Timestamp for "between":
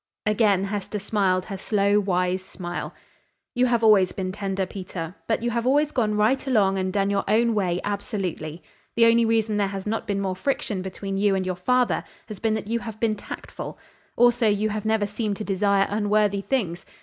10.81-11.19